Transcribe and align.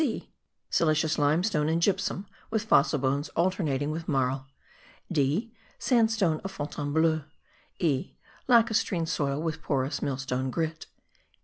(c) 0.01 0.33
Silicious 0.71 1.19
limestone 1.19 1.69
and 1.69 1.79
gypsum 1.79 2.25
with 2.49 2.63
fossil 2.63 2.97
bones 2.97 3.29
alternating 3.35 3.91
with 3.91 4.07
marl. 4.07 4.47
(d) 5.11 5.53
Sandstone 5.77 6.39
of 6.43 6.49
Fontainebleau. 6.51 7.21
(e) 7.77 8.15
Lacustrine 8.47 9.05
soil 9.07 9.39
with 9.39 9.61
porous 9.61 10.01
millstone 10.01 10.49
grit. 10.49 10.87